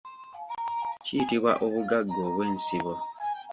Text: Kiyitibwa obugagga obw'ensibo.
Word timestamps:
Kiyitibwa 1.03 1.51
obugagga 1.65 2.19
obw'ensibo. 2.27 2.93